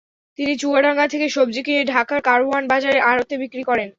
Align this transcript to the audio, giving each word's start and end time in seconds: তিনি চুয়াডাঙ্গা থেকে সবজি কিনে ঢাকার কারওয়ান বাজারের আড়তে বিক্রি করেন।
তিনি 0.39 0.53
চুয়াডাঙ্গা 0.61 1.05
থেকে 1.07 1.27
সবজি 1.29 1.61
কিনে 1.65 1.83
ঢাকার 1.93 2.19
কারওয়ান 2.21 2.63
বাজারের 2.67 3.01
আড়তে 3.09 3.35
বিক্রি 3.37 3.63
করেন। 3.63 3.89